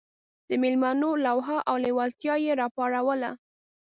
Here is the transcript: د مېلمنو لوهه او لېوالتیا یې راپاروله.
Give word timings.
د 0.49 0.51
مېلمنو 0.61 1.09
لوهه 1.25 1.57
او 1.69 1.75
لېوالتیا 1.83 2.35
یې 2.45 2.51
راپاروله. 2.61 3.31